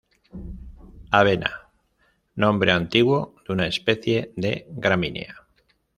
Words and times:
Avena: 1.11 1.51
nombre 2.33 2.71
antiguo 2.71 3.35
de 3.47 3.53
una 3.53 3.67
especie 3.67 4.33
de 4.35 4.65
gramínea. 4.71 5.45